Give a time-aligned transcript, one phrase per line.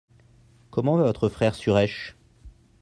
[0.71, 2.15] Comment va votre frère Suresh?